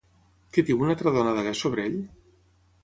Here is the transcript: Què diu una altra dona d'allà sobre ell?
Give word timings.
Què 0.55 0.63
diu 0.69 0.81
una 0.85 0.95
altra 0.95 1.13
dona 1.19 1.37
d'allà 1.39 1.55
sobre 1.63 1.87
ell? 1.91 2.03